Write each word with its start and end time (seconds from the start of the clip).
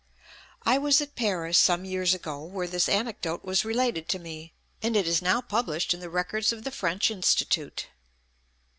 I 0.63 0.79
was 0.79 0.99
at 0.99 1.13
Paris 1.15 1.59
some 1.59 1.85
years 1.85 2.15
ago, 2.15 2.41
where 2.43 2.65
this 2.65 2.89
anecdote 2.89 3.45
was 3.45 3.63
related 3.63 4.09
to 4.09 4.17
me, 4.17 4.51
and 4.81 4.95
it 4.97 5.07
is 5.07 5.21
now 5.21 5.41
published 5.41 5.93
in 5.93 5.99
the 5.99 6.09
records 6.09 6.51
of 6.51 6.63
the 6.63 6.71
French 6.71 7.11
Institute. 7.11 7.85